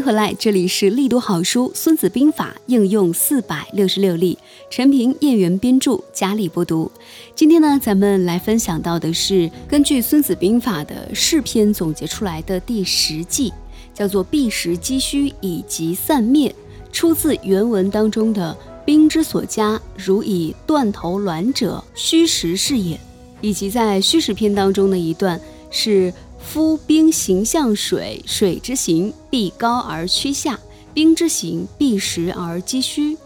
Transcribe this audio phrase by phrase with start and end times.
[0.00, 4.38] 回来，这里是力读好书《孙子兵法》应用四百六十六例，
[4.70, 6.90] 陈平、燕园编著，佳丽播读。
[7.34, 13.52] 今天呢，咱们来分享到的是根据《孙子兵法》的试篇总结出来的第十计，
[13.92, 16.54] 叫做“避实击虚，以及散灭”，
[16.90, 18.56] 出自原文当中的
[18.86, 22.98] “兵之所加，如以断头卵者，虚实是也”，
[23.42, 25.38] 以及在虚实篇当中的一段
[25.70, 26.12] 是。
[26.42, 30.56] 夫兵行向水，水之行必高而趋下；
[30.92, 33.16] 兵之行必实而击虚。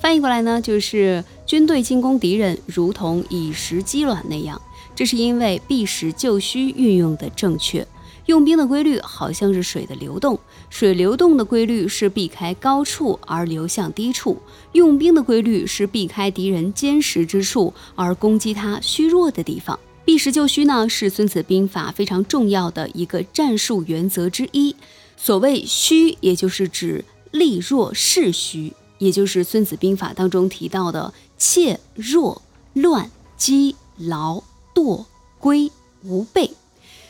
[0.00, 4.60] 翻译过来呢，就是军队进攻敌人，如同以实击卵那样。
[4.96, 7.86] 这是因为避实就虚运用的正确。
[8.26, 10.38] 用兵的规律好像是水的流动，
[10.70, 14.36] 水流动的规律是避开高处而流向低处；
[14.72, 19.78] 用兵的规律是避开敌人坚实之处而攻击他虚弱的地方。
[20.04, 24.76] 避实就虚呢，是孙子兵法非常重要的一个战术原则之一。
[25.16, 32.42] 所谓虚，也就是指力弱势虚，也就是孙子兵法当中提到的怯弱、
[32.74, 34.42] 乱、饥、劳、
[34.74, 35.06] 惰、
[35.38, 35.70] 归、
[36.02, 36.50] 无备。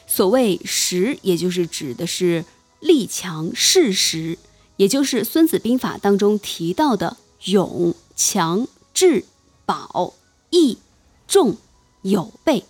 [0.07, 2.45] 所谓实，也就是指的是
[2.79, 4.39] 力强势实，
[4.77, 9.25] 也就是孙子兵法当中提到的勇、强、智、
[9.67, 10.15] 保、
[10.51, 10.79] 义、
[11.27, 11.57] 重、
[12.03, 12.63] 有备。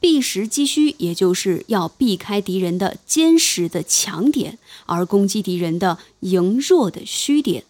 [0.00, 7.64] 避实击虚，也就是要避开敌人的坚实的强点，而攻击敌人的羸弱的虚点。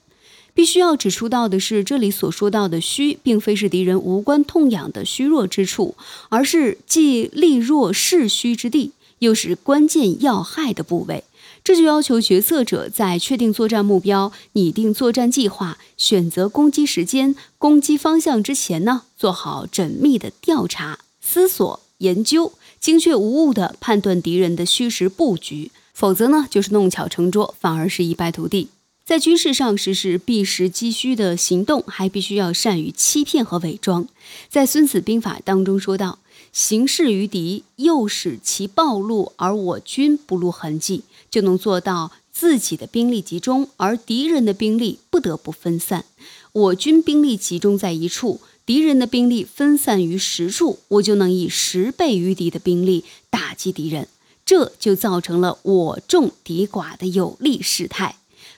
[0.55, 5.95] 必须要指出到的是，这里所说到的虚，并非是敌人无关痛痒的虚弱之处，
[6.31, 8.91] 而是既利弱势虚之地，
[9.21, 11.23] 又是关键要害的部位。
[11.63, 21.81] 这就要求决策者在确定作战目标、拟定作战计划、选择攻击时间、攻击方向之前呢，做好缜密的调查、思索。
[21.99, 28.69] 研究精确无误地判断敌人的虚实布局，否则呢就是弄巧成拙，反而是一败涂地。
[29.05, 34.07] 在军事上实施避实击虚的行动，还必须要善于欺骗和伪装。
[34.51, 36.19] 在《孙子兵法》当中说到
[36.53, 46.05] ：“行事于敌，诱使其暴露，而我军不露痕迹，就能做到自己的兵力集中，而敌人的兵力不得不分散。
[46.53, 54.09] 我军兵力集中在一处。”敌人的兵力分散于十处，我就能以十倍于敌的兵力打击敌人，
[54.45, 58.17] 这就造成了我众敌寡的有利事态。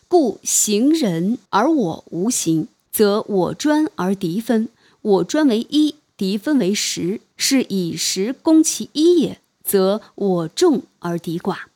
[0.08, 4.66] 故行人而我无形，则我专而敌分；
[5.00, 11.69] 我专为一，敌分为十，是以十攻其一也，则我众而敌寡。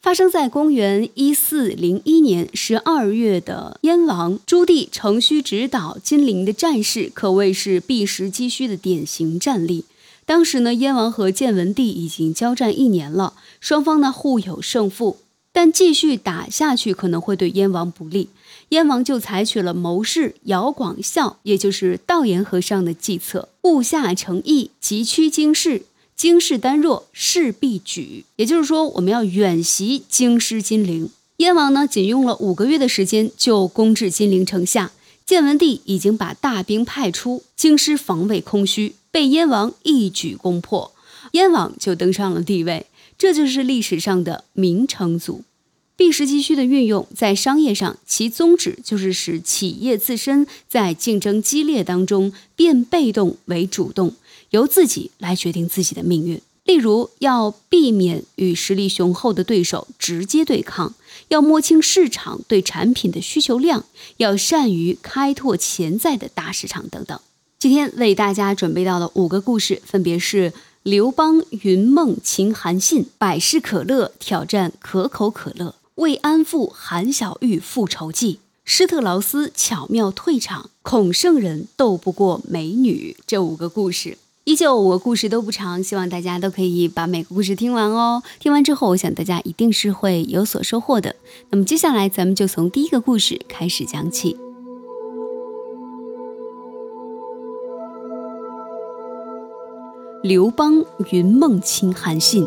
[0.00, 9.84] 发生在公元一四零一年十二月的燕王朱棣乘虚直捣金陵的战事，可谓是避实击虚的典型战例。
[10.24, 15.18] 当时呢，燕王和建文帝已经交战一年了，双方呢互有胜负，
[15.52, 18.30] 但继续打下去可能会对燕王不利。
[18.70, 25.82] 燕王就采取了谋士姚广孝，也就是道延和尚的计策，布下城邑，急趋京师。
[26.20, 28.26] 京师单弱，势必举。
[28.36, 31.08] 也就是说，我们要远袭京师金陵。
[31.38, 34.92] 燕王呢，仅用了五个月的时间就攻至金陵城下。
[35.24, 40.92] 建文帝已经把大兵派出，京师防卫空虚，被燕王一举攻破，
[41.32, 42.84] 燕王就登上了帝位。
[43.16, 45.44] 这就是历史上的明成祖。
[45.96, 54.14] 避实击虚的运用，在商业上，其宗旨就是使企业自身在竞争激烈当中变被动为主动。
[54.50, 56.40] 由自己来决定自己的命运。
[56.64, 60.92] 例如，要避免与实力雄厚的对手直接对抗；
[61.28, 63.80] 要摸清市场对产品的需求量；
[64.18, 67.18] 要善于开拓潜在的大市场等等。
[67.58, 84.18] 今天为大家准备到的五个故事，分别是刘邦云梦秦韩信、百事可乐挑战可口可乐、慰安妇韩小玉复仇记、施特劳斯巧妙退场、孔圣人斗不过美女这五个故事。
[84.50, 88.20] 依旧，我故事都不长，希望大家都可以把每个故事听完哦。
[88.40, 91.14] 听完之后，我想大家一定是会有所收获的。
[91.50, 94.36] 那么接下来，咱们就从第一个故事开始讲起。
[100.24, 102.44] 刘邦云梦卿韩信。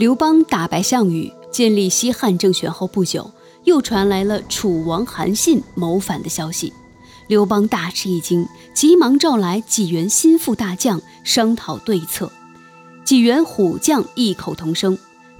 [0.00, 3.30] 刘邦打败项羽，建立西汉政权后不久，
[3.62, 6.72] 又传来了楚王韩信谋反的消息。
[7.28, 12.30] 刘邦大吃一惊，急忙召来济元心腹大将商讨对策。
[13.04, 14.96] 济元虎将异口同声：“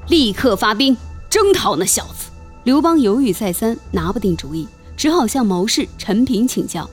[0.08, 0.96] 立刻发兵
[1.30, 2.30] 征讨那小子。”
[2.64, 4.66] 刘邦犹豫再三，拿不定主意，
[4.96, 6.88] 只好向谋士陈平请教。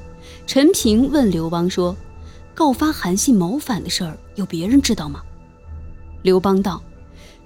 [0.45, 1.95] 陈平问刘邦说
[2.53, 5.21] ：“告发韩信谋反的事儿，有别人知道吗？”
[6.21, 6.79] 刘邦道：“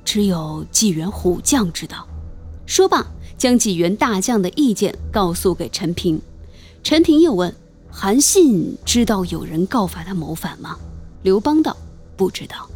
[0.04, 2.06] 只有纪元虎将知道。
[2.66, 3.08] 说罢，
[3.38, 6.22] 将纪元大将的意见告诉给陈平。
[6.84, 7.54] 陈平又问
[7.92, 10.78] ：“韩信知道有人告发他谋反吗？”
[11.24, 11.76] 刘邦道
[12.16, 12.70] ：“不知道。”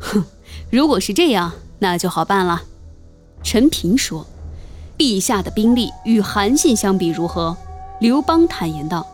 [0.00, 0.24] 哼，
[0.70, 2.62] 如果是这样，那就好办了。
[3.42, 4.26] 陈平说
[4.96, 7.56] ：“陛下的兵力与韩信相比如何？”
[8.00, 9.06] 刘邦坦言道：“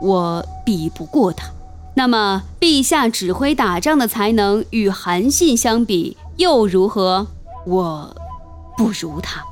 [0.00, 1.48] 我比不过他。”
[1.96, 7.26] 那么，陛下指挥打仗的才能与韩信相比又如何？
[7.66, 8.14] 我
[8.76, 9.44] 不如他。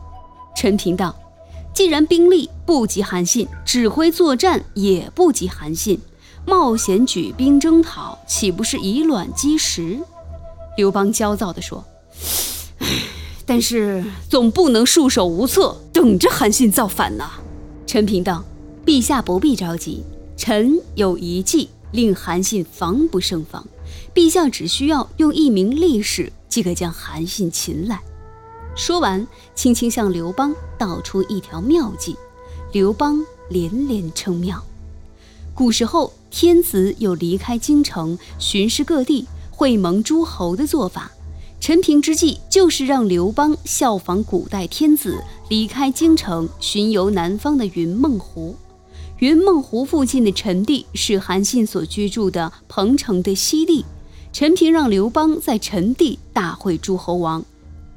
[0.54, 1.14] 陈平道。
[1.78, 6.00] 既然兵力不及韩信，指挥作战也不及韩信，
[6.44, 9.96] 冒险举兵征讨，岂不是以卵击石？
[10.76, 11.84] 刘邦焦躁地说
[13.46, 17.30] ：“但是总不能束手无策，等着韩信造反呐。”
[17.86, 18.44] 陈平道
[18.84, 20.02] ：“陛下不必着急，
[20.36, 23.64] 臣有一计，令韩信防不胜防。
[24.12, 28.00] 陛下只需要用一名力士，即可将韩信擒来。”
[28.78, 29.26] 说完，
[29.56, 32.16] 轻轻向刘邦道出一条妙计。
[32.70, 34.62] 刘邦连连称妙。
[35.52, 41.10] 古时候，天子有离开京城巡视各地、会盟诸侯的做法。
[41.58, 48.54] 陈平之计就是让刘邦效仿古代天子，离开京城巡游南方的云梦湖。
[49.18, 53.84] 云梦湖附近的陈地是韩信所居住的彭城的西地。
[54.32, 57.44] 陈平让刘邦在陈地大会诸侯王。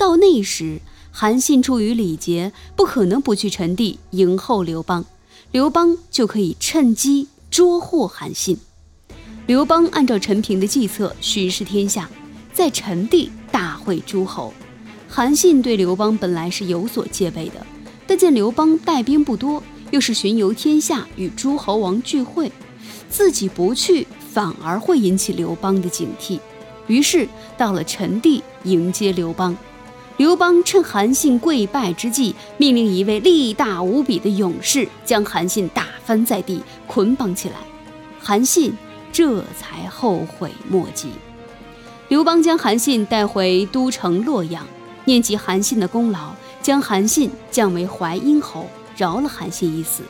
[0.02, 0.82] 到那时，
[1.12, 5.06] 韩信出于礼节，不可能不去陈地迎候刘邦，
[5.52, 8.58] 刘邦就可以趁机捉获韩信。
[9.46, 12.10] 刘邦按照陈平的计策巡视天下，
[12.52, 14.52] 在陈地大会诸侯。
[15.08, 17.64] 韩信对刘邦本来是有所戒备的，
[18.08, 19.62] 但见刘邦带兵不多，
[19.92, 22.52] 又是巡游天下与诸侯王聚会，
[23.08, 26.40] 自己不去反而会引起刘邦的警惕，
[26.88, 29.56] 于是到了陈地迎接刘邦。
[30.18, 37.56] 刘邦趁韩信跪拜之际，命令一位力大无比的勇士将韩信打翻在地，捆绑起来。
[38.20, 38.74] 韩信
[39.12, 41.10] 这才后悔莫及。
[42.10, 44.68] 刘邦将韩信带回都城洛阳，
[45.06, 50.04] 念及韩信的功劳，将韩信降为淮阴侯，饶了韩信一死。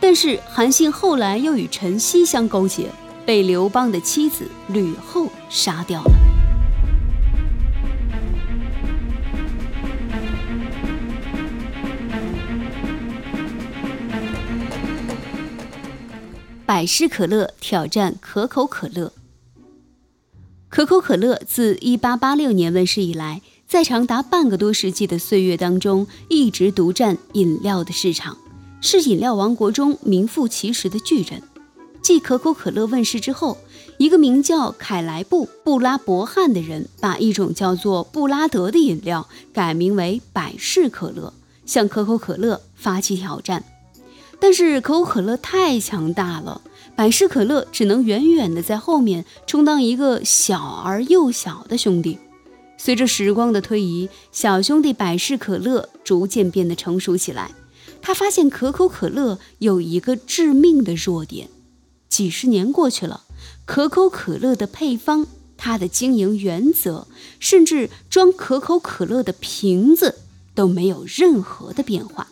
[0.00, 2.88] 但是韩信后来又与陈豨相勾结，
[3.26, 6.23] 被刘邦的妻子吕后杀掉了。
[16.74, 19.12] 百事可乐挑战可口可乐。
[20.68, 28.36] 可口可乐自1886年问世以来，在长达半个多世纪的岁月当中，一直独占饮料的市场，
[28.80, 31.40] 是饮料王国中名副其实的巨人。
[32.02, 33.56] 继可口可乐问世之后，
[33.98, 41.32] 一个名叫凯莱布·布拉伯汉的人，把一种叫做布拉德的饮料改名为百事可乐，
[41.64, 43.62] 向可口可乐发起挑战。
[44.46, 46.60] 但是可口可乐太强大了，
[46.94, 52.18] 百事可乐只能远远的在后面充当一个小而又小的兄弟。
[52.76, 57.52] 随着时光的推移，小兄弟百事可乐逐渐变得成熟起来。
[58.02, 61.48] 他发现可口可乐有一个致命的弱点。
[62.10, 63.22] 几十年过去了，
[63.64, 67.06] 可口可乐的配方、它的经营原则，
[67.40, 70.16] 甚至装可口可乐的瓶子
[70.54, 72.26] 都没有任何的变化。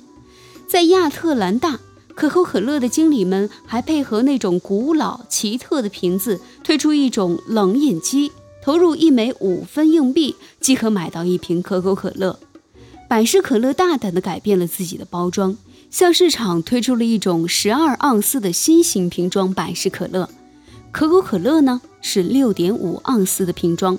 [0.69, 1.81] 在亚特兰大。
[2.15, 8.31] 可口可乐的经理们还配合那种古老奇特的瓶子，推出一种冷饮机，
[8.63, 12.39] 投入一枚五分硬币即可买到一瓶可口可乐。
[13.09, 15.57] 百事可乐大胆地改变了自己的包装，
[15.91, 20.29] 向市场推出了一种十二盎司的新型瓶装百事可乐。
[20.91, 23.99] 可口可乐呢是六点五盎司的瓶装，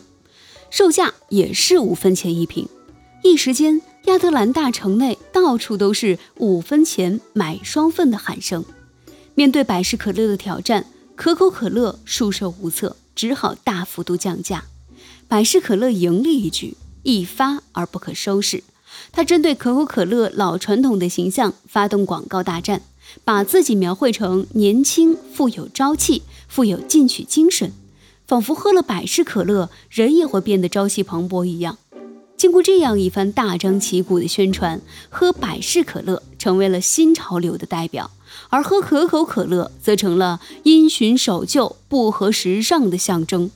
[0.70, 2.68] 售价也是五分钱一瓶。
[3.24, 3.82] 一时间。
[4.06, 8.66] 亚特兰大城内到处都是五分钱买双份的喊声。
[9.34, 14.66] 面对百事可乐的挑战，可口可乐束手无策，只好大幅度降价。
[15.30, 18.64] 百事可乐赢了一局，一发而不可收拾。
[19.14, 22.82] 他针对可口可乐老传统的形象发动广告大战，
[23.24, 27.72] 把自己描绘成年轻、富有朝气、富有进取精神，
[28.28, 31.78] 仿佛喝了百事可乐，人也会变得朝气蓬勃一样。
[32.44, 38.12] 经过这样一番大张旗鼓的宣传，喝百事可乐成为了新潮流的代表，
[38.50, 43.50] 而喝可口可乐则成了因循守旧、不合时尚的象征。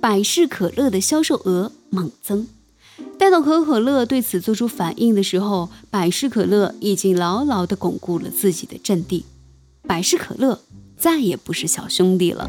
[0.00, 2.48] 百事可乐的销售额猛增。
[3.18, 9.26] 待到可口可乐对此做出反应的时候，百事可乐已经牢牢地巩固了自己的阵地。
[9.86, 10.62] 百事可乐
[10.96, 12.48] 再也不是小兄弟了。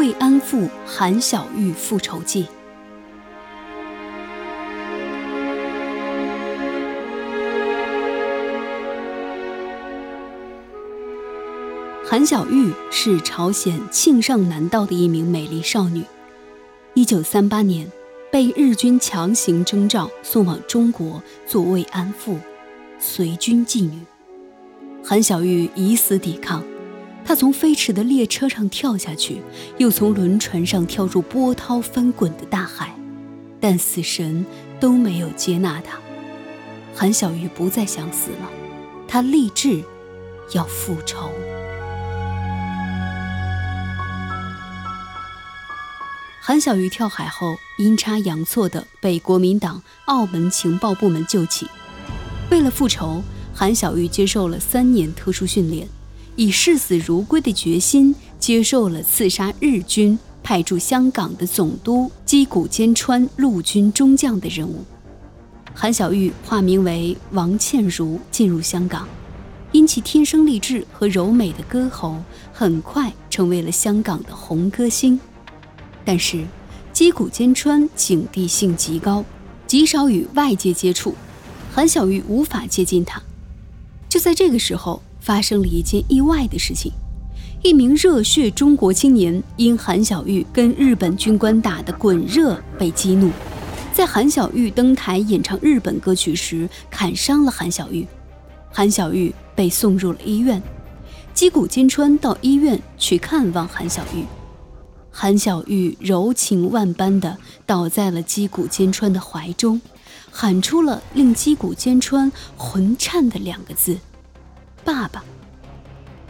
[0.00, 2.44] 慰安妇韩小玉复仇记》。
[12.02, 16.02] 韩小玉是朝鲜庆尚南道的一名美丽少女。
[16.94, 17.86] 一九三八年，
[18.32, 22.38] 被日军强行征召送往中国做慰安妇、
[22.98, 23.98] 随军妓女。
[25.04, 26.64] 韩小玉以死抵抗，
[27.30, 29.40] 他从飞驰的列车上跳下去，
[29.78, 32.92] 又从轮船上跳入波涛翻滚的大海，
[33.60, 34.44] 但死神
[34.80, 35.96] 都没有接纳他。
[36.92, 38.50] 韩小玉不再想死了，
[39.06, 39.80] 他立志
[40.54, 41.30] 要复仇。
[46.40, 51.68] 韩小玉跳海后，阴差阳错地被国民党澳门情报部门救起。
[52.50, 53.22] 为了复仇，
[53.54, 55.86] 韩小玉接受了三年特殊训练，
[56.36, 64.84] 以视死如归的决心，接受了刺杀日军派驻香港的总督矶谷坚川陆军中将的任务。
[65.74, 69.06] 韩小玉化名为王倩如，进入香港，
[69.72, 72.16] 因其天生丽质和柔美的歌喉，
[72.52, 75.18] 很快成为了香港的红歌星。
[76.04, 76.44] 但是，
[76.92, 79.24] 矶谷坚川警惕性极高，
[79.66, 81.14] 极少与外界接触，
[81.72, 83.22] 韩小玉无法接近他。
[84.08, 86.92] 就在这个时候，发生了一件意外的事情：
[87.62, 93.30] 一名热血中国青年因韩小玉跟日本军官打得滚热被激怒，
[93.92, 98.06] 在韩小玉登台演唱日本歌曲时砍伤了韩小玉，
[98.72, 100.62] 韩小玉被送入了医院。
[101.32, 104.24] 矶谷坚川到医院去看望韩小玉。
[105.12, 109.80] 韩小玉柔情万般地倒在了击鼓坚川的怀中，
[110.30, 113.96] 喊出了令击鼓坚川魂颤的两个字
[114.84, 115.24] ：“爸爸。”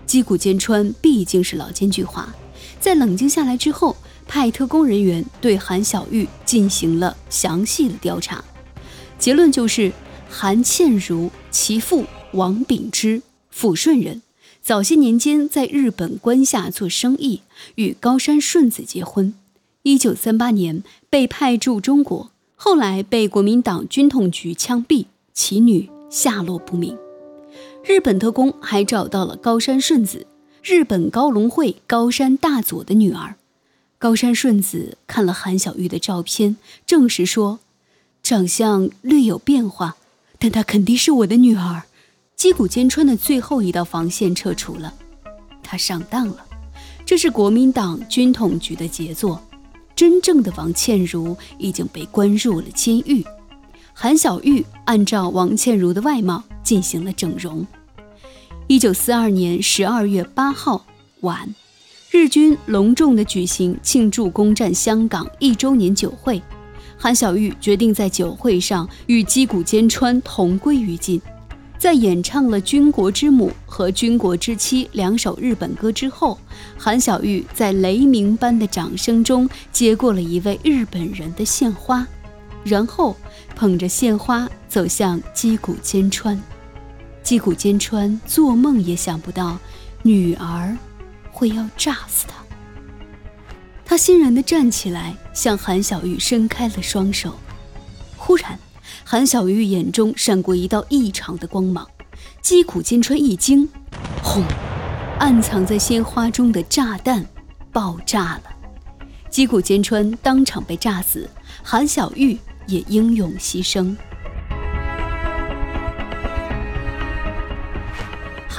[0.06, 2.24] 击鼓坚穿毕竟是老奸巨猾，
[2.80, 8.44] 在冷静下来之后，派特工人员对韩小玉进行了详细的调查，
[9.18, 9.92] 结论就是
[10.28, 13.22] 韩倩如其父王秉之，
[13.54, 14.22] 抚顺人。
[14.62, 17.42] 早些年间，在日本关下做生意，
[17.76, 19.32] 与高山顺子结婚。
[19.82, 26.98] 一九三八年被派驻中国，后来被国民党军统局枪毙，其女下落不明。
[27.90, 30.24] 日本特工还找到了高山顺子，
[30.62, 33.34] 日本高龙会高山大佐的女儿。
[33.98, 36.56] 高山顺子看了韩小玉的照片，
[36.86, 37.58] 证实说，
[38.22, 39.96] 长相略有变化，
[40.38, 41.82] 但她肯定是我的女儿。
[42.36, 44.94] 击鼓坚川的最后一道防线撤除了，
[45.60, 46.46] 他上当了。
[47.04, 49.42] 这是国民党军统局的杰作。
[49.96, 53.26] 真正的王倩如已经被关入了监狱。
[53.92, 57.66] 韩小玉按照王倩如的外貌进行了整容。
[58.70, 60.86] 一九四二年十二月八号
[61.22, 61.52] 晚，
[62.12, 66.40] 日军隆重地举行庆祝攻占香港一周年酒会。
[66.96, 71.20] 韩小玉决定在酒会上与击鼓坚川同归于尽。
[71.80, 76.38] 在演唱了《军国之母》和《军国之妻》两首日本歌之后，
[76.78, 82.06] 韩小玉在雷鸣般的掌声中接过了一位日本人的献花，
[82.62, 83.16] 然后
[83.56, 86.40] 捧着献花走向击鼓坚川。
[87.22, 89.58] 击鼓坚川做梦也想不到，
[90.02, 90.76] 女儿
[91.30, 92.34] 会要炸死他。
[93.84, 97.34] 他欣然地站起来，向韩小玉伸开了双手。
[98.16, 98.58] 忽然。
[99.02, 101.84] 韩小玉眼中闪过一道异常的光芒，
[102.40, 103.68] 击鼓坚川一惊，
[104.22, 104.44] 轰！
[105.18, 107.26] 暗藏在鲜花中的炸弹
[107.72, 108.42] 爆炸了，
[109.28, 111.28] 击鼓坚川当场被炸死，
[111.62, 113.96] 韩小玉也英勇牺牲。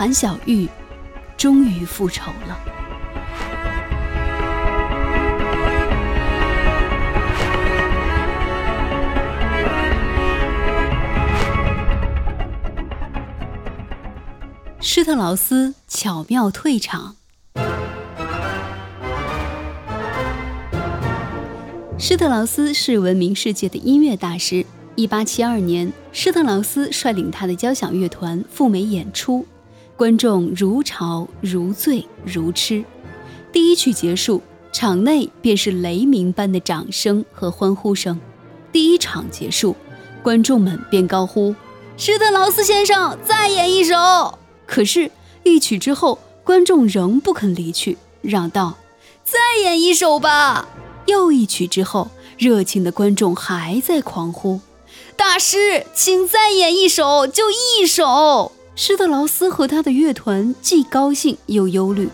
[0.02, 0.68] 韩小玉
[1.38, 2.60] 终于复仇了。
[14.80, 17.16] 施特劳斯巧妙退场。
[22.00, 24.66] 施特劳斯是闻名世界的音乐大师。
[24.96, 29.46] 一八七二年，施特劳斯率领他的交响乐团赴美演出，
[30.02, 32.84] 观众如潮如醉如痴。
[33.52, 34.42] 第一曲结束，
[34.74, 38.20] 场内便是雷鸣般的掌声和欢呼声。
[38.72, 39.76] 第一场结束，
[40.24, 41.54] 观众们便高呼
[41.98, 45.12] ：“施特劳斯先生，再演一首。”可是，
[45.44, 48.78] 一曲之后，观众仍不肯离去，嚷道
[49.24, 50.68] ：“再演一首吧！”
[51.06, 54.62] 又一曲之后，热情的观众还在狂呼
[55.16, 62.10] ：“大师，请再演一首，就一首！”施特劳斯和他的乐团既高兴又忧虑，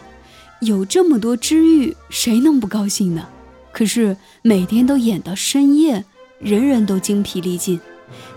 [0.60, 3.26] 有这么多知遇，谁能不高兴呢？
[3.72, 6.04] 可是每天都演到深夜，
[6.40, 7.80] 人人都精疲力尽，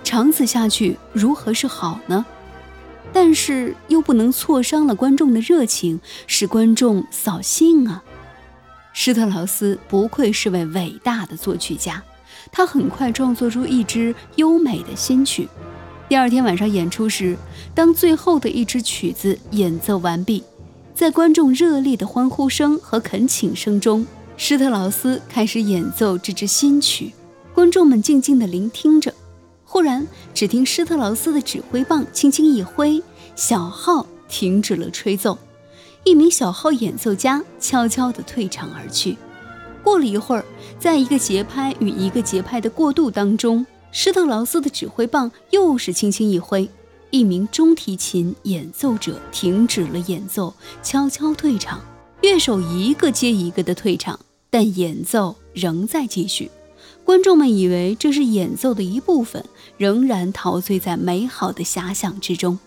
[0.04, 2.24] 长此下去如何是好呢？
[3.12, 8.04] 但是又不能挫伤了观众的热情，使观众扫兴啊。
[8.92, 12.00] 施特劳斯不愧是位伟大的作曲家，
[12.52, 15.48] 他很快创作出一支优美的新曲。
[16.10, 17.36] 第二天晚上演出时，
[17.72, 20.42] 当最后的一支曲子演奏完毕，
[20.92, 24.04] 在观众热烈的欢呼声和恳请声中，
[24.36, 27.12] 施特劳斯开始演奏这支新曲。
[27.54, 29.14] 观众们静静地聆听着。
[29.64, 33.00] 忽然，只听施特劳斯的指挥棒轻轻一挥，
[33.36, 35.38] 小号停止了吹奏。
[36.02, 39.16] 一名小号演奏家悄悄地退场而去。
[39.84, 40.44] 过了一会儿，
[40.76, 46.68] 在一个节拍与一个节拍的过渡当中，施特劳斯的指挥棒又是轻轻一挥，
[47.10, 51.80] 一名中提琴演奏者停止了演奏，悄悄退场。
[52.20, 54.20] 乐手一个接一个的退场，
[54.50, 56.50] 但演奏仍在继续。
[57.04, 59.44] 观众们以为这是演奏的一部分，
[59.76, 62.58] 仍然陶醉在美好的遐想之中。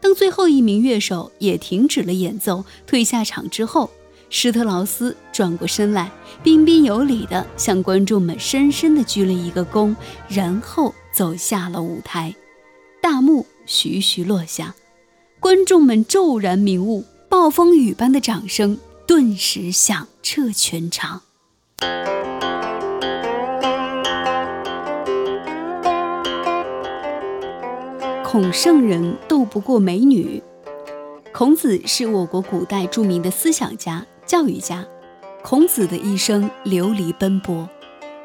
[0.00, 3.90] 当最后一名乐手也停止了演奏，退下场之后，
[4.30, 6.10] 施特劳斯转过身来，
[6.42, 9.94] 彬彬有礼地向观众们深深地鞠了一个躬，
[10.28, 12.34] 然后走下了舞台。
[13.00, 14.74] 大幕徐徐落下，
[15.38, 21.22] 观众们骤然明悟，暴风雨般的掌声顿时响彻全场。
[28.24, 30.42] 孔圣人斗不过美女。
[31.32, 34.86] 孔子是我国古代著名的思想家、教育家。
[35.42, 37.68] 孔子的一生流离奔波。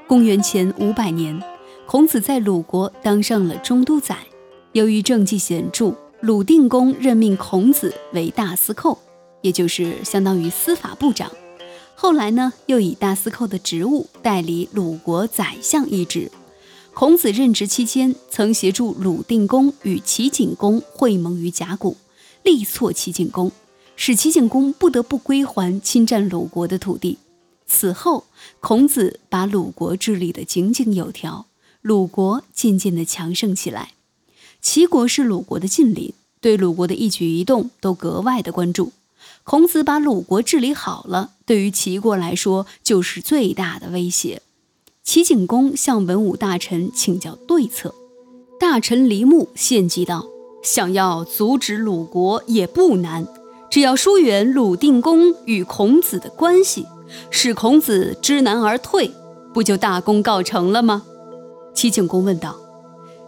[0.07, 1.41] 公元前五百年，
[1.85, 4.17] 孔子在鲁国当上了中都宰。
[4.71, 8.97] 由于政绩显著，鲁定公任命孔子为大司寇，
[9.41, 11.29] 也就是相当于司法部长。
[11.95, 16.31] 后来呢，又以大司寇的职务代理鲁国宰相一职。
[16.93, 21.97] 孔子任职期间，曾协助鲁定公与齐景公会盟于甲骨，
[22.43, 23.51] 力挫齐景公，
[24.01, 27.17] 使齐景公不得不归还侵占鲁国的土地。
[27.67, 28.23] 此后，
[28.61, 31.47] 孔子把鲁国治理得井井有条，
[31.81, 33.91] 鲁国渐渐地强盛起来。
[34.61, 38.93] 齐国是鲁国的近邻，对鲁国的一举一动都格外的关注。
[39.43, 44.41] 孔子把鲁国治理好了，对于齐国来说就是最大的威胁。
[45.03, 47.93] 齐景公向文武大臣请教对策，
[48.57, 50.25] 大臣黎牧献计道
[50.63, 53.27] ：“想要阻止鲁国也不难，
[53.69, 56.85] 只要疏远鲁定公与孔子的关系，
[57.29, 59.11] 使孔子知难而退，
[59.53, 61.03] 不就大功告成了吗？”
[61.73, 62.55] 齐景公问道：“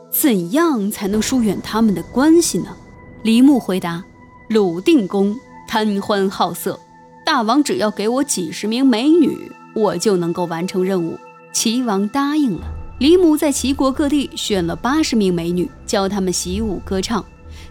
[0.09, 2.75] 怎样才能疏远他们的关系呢？”
[3.23, 4.03] 李牧回答
[4.49, 5.35] ：“鲁定公
[5.67, 6.79] 贪欢好色，
[7.25, 11.17] 大王只要给我几十名美女，我就能够完成任务。”
[11.53, 12.61] 齐王答应了。
[12.99, 17.23] 李母在齐国各地选了八十名美女，教她们习武歌唱。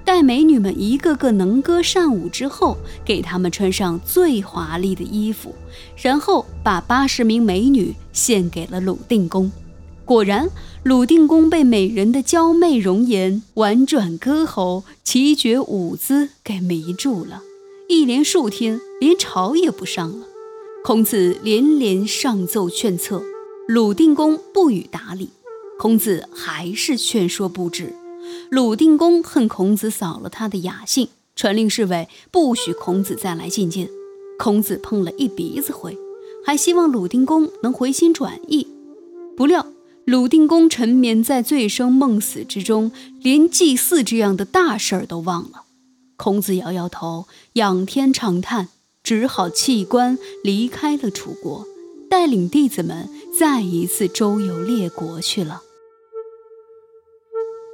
[0.04, 5.54] 待美女们一个个能歌善舞之后，给她们穿上最华丽的衣服，
[5.96, 9.50] 然后把八十名美女献给了鲁定公。
[10.04, 10.50] 果然，
[10.82, 17.42] 鲁定公被美人的娇媚容颜、婉转歌喉、奇绝舞姿给迷住了，
[17.88, 20.26] 一连数天连朝也不上了。
[20.82, 23.22] 孔子连连上奏劝策。
[23.68, 25.30] 鲁定公不予答理，
[25.78, 27.94] 孔子还是劝说不止。
[28.50, 33.88] 鲁定公恨孔子扫了他的雅兴，传令侍卫不许孔子再来觐见。
[34.38, 35.96] 孔子碰了一鼻子灰，
[36.44, 38.66] 还希望鲁定公能回心转意。
[39.36, 39.66] 不料
[40.04, 42.90] 鲁定公沉湎在醉生梦死之中，
[43.20, 45.62] 连祭祀这样的大事儿都忘了。
[46.16, 48.68] 孔子摇摇头，仰天长叹，
[49.02, 51.66] 只好弃官离开了楚国。
[52.10, 55.62] 带领弟子们再一次周游列国去了。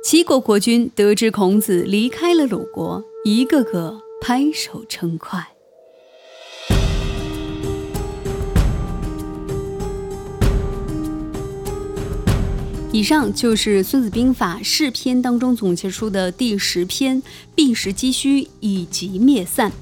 [0.09, 5.45] 齐国国君得知孔子离开了鲁国，一个个拍手称快。
[12.93, 17.21] 以上就是《孙子兵法·释篇》当中总结出的第十篇
[17.57, 19.73] “避实击虚，以击灭散”。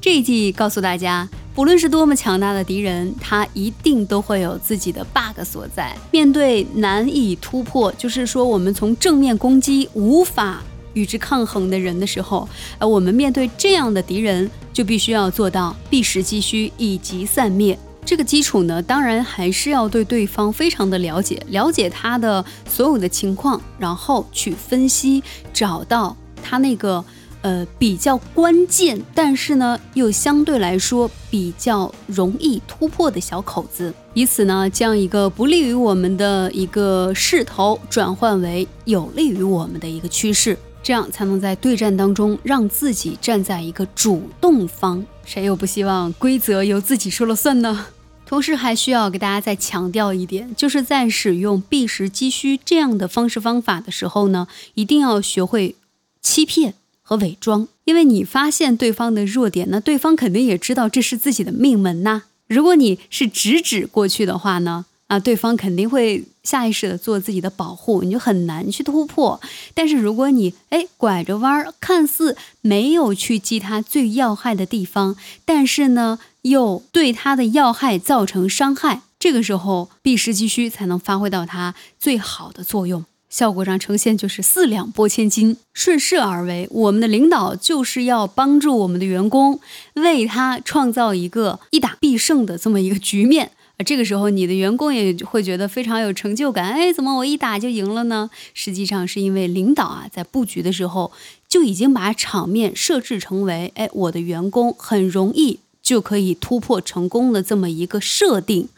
[0.00, 1.28] 这一季告诉大家。
[1.54, 5.96] 不论是多么强大的敌人，他一定都会有自己的 bug 所在。
[6.10, 10.60] 面对难以突破，就是说我们从正面攻击无法
[10.94, 17.78] 与之抗衡的人的时候，呃，我们面对这样的敌人，就必须要做到避实击虚，以及散灭。
[18.04, 27.04] 这个基础呢，当然还是要对对方非常的了解，了解他的所有的情况，然后去分析，找到他那个。
[27.44, 45.04] 呃比较关键，但是呢又相对来说比较容易突破的小口子，以此呢将一个不利于我们的一个势头转换为有利于我们的一个趋势，这样才能在对战当中让自己站在一个主动方。
[45.26, 47.86] 谁又不希望规则由自己说了算呢？
[48.24, 55.76] 同时还需要给大家再强调一点，就是在使用避实击虚这样的方式方法的时候呢，一定要学会
[56.22, 56.72] 欺骗
[57.04, 57.68] 和伪装。
[57.84, 62.22] 因为你发现对方的弱点，那对方肯定也知道这是自己的命门呐。
[62.48, 69.40] 如果你是直指过去的话呢，啊，对方肯定会下意识的做自己的保护，你就很难去突破。
[69.74, 76.18] 但是如果你哎拐着弯儿，看似没有去击他最要害的地方，但是呢。
[76.44, 86.68] 又对他的要害造成伤害，这个时候避实击虚才能发挥到它最好的作用，效果上呈现就是四两拨千斤，顺势而为。
[86.70, 89.58] 我们的领导就是要帮助我们的员工，
[89.94, 93.50] 为他创造一个一打必胜的这么一个局面。
[93.76, 96.70] 而这个时候，你的员工也会觉得非常有成就感。
[96.70, 98.30] 哎，怎么我一打就赢了呢？
[98.52, 101.10] 实际上是因为领导啊，在布局的时候
[101.48, 105.58] 就已经把场面设置成为，哎，我的员工很容易。
[105.84, 108.68] 就可以突破成功的这么一个设定，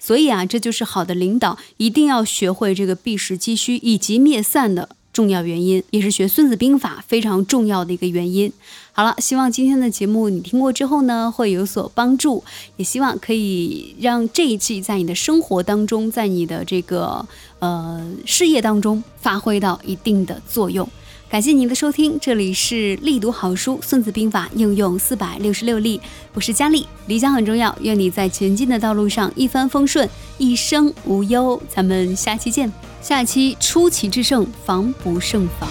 [0.00, 8.52] 所以啊，这就是好的领导一定要学会这个避实击虚以及灭散的重要原因，也是学孙子兵法非常重要的一个原因。
[8.92, 12.42] 好了，希望今天的节目你听过之后呢，会有所帮助，
[12.76, 17.24] 也希望可以让这一季在你的生活当中，在你的这个
[17.60, 20.88] 呃事业当中发挥到一定的作用。
[21.28, 26.00] 感谢您的收听，这里是力读好书《孙子兵法》应用四百六十六例，
[26.32, 26.86] 我是佳丽。
[27.08, 30.08] 理想很重要，愿你在前进的道路上一帆风顺，
[30.38, 31.60] 一生无忧。
[31.68, 35.68] 咱们下期见，下期出奇制胜，防不胜防。